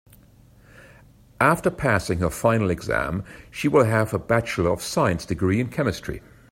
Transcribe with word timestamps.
After 1.39 1.69
passing 1.69 2.21
her 2.21 2.31
final 2.31 2.71
exam 2.71 3.23
she 3.51 3.67
will 3.67 3.83
have 3.83 4.15
a 4.15 4.17
bachelor 4.17 4.71
of 4.71 4.81
science 4.81 5.27
degree 5.27 5.59
in 5.59 5.69
chemistry. 5.69 6.23